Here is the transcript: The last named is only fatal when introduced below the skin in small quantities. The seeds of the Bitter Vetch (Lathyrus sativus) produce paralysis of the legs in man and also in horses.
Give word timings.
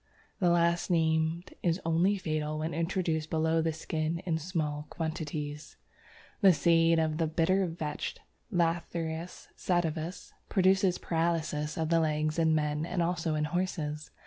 The 0.39 0.49
last 0.49 0.89
named 0.89 1.53
is 1.61 1.79
only 1.85 2.17
fatal 2.17 2.57
when 2.57 2.73
introduced 2.73 3.29
below 3.29 3.61
the 3.61 3.71
skin 3.71 4.17
in 4.25 4.39
small 4.39 4.87
quantities. 4.89 5.77
The 6.41 6.53
seeds 6.53 6.99
of 6.99 7.17
the 7.19 7.27
Bitter 7.27 7.67
Vetch 7.67 8.15
(Lathyrus 8.51 9.49
sativus) 9.55 10.33
produce 10.49 10.97
paralysis 10.97 11.77
of 11.77 11.89
the 11.89 11.99
legs 11.99 12.39
in 12.39 12.55
man 12.55 12.83
and 12.83 13.03
also 13.03 13.35
in 13.35 13.43
horses. 13.43 14.09